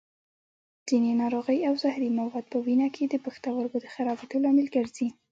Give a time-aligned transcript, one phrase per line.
[0.87, 5.07] ځینې ناروغۍ او زهري مواد په وینه کې د پښتورګو د خرابېدو لامل ګرځي.